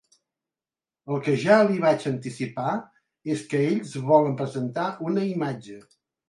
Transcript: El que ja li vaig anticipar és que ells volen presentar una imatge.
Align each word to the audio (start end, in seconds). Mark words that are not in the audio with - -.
El 1.15 1.19
que 1.27 1.33
ja 1.43 1.57
li 1.67 1.77
vaig 1.83 2.07
anticipar 2.11 2.71
és 3.35 3.45
que 3.53 3.61
ells 3.67 3.93
volen 4.09 4.35
presentar 4.41 4.89
una 5.11 5.29
imatge. 5.35 5.79